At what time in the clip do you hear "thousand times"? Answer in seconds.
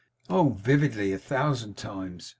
1.19-2.29